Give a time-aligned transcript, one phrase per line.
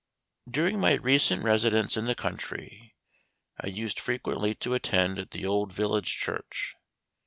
[0.49, 2.95] During my recent residence in the country,
[3.59, 6.75] I used frequently to attend at the old village church.